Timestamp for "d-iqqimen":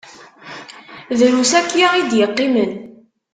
2.09-2.71